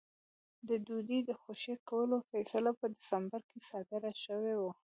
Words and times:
د 0.67 0.69
دوی 0.87 1.17
د 1.29 1.31
خوشي 1.41 1.75
کولو 1.89 2.17
فیصله 2.29 2.71
په 2.79 2.85
ډسمبر 2.95 3.41
کې 3.49 3.59
صادره 3.69 4.11
شوې 4.25 4.55
وه. 4.61 4.71